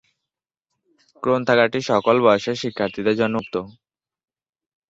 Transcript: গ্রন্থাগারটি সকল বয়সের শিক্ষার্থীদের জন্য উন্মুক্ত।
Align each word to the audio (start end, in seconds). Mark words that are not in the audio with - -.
গ্রন্থাগারটি 1.23 1.79
সকল 1.91 2.15
বয়সের 2.25 2.57
শিক্ষার্থীদের 2.61 3.15
জন্য 3.15 3.35
উন্মুক্ত। 3.35 3.55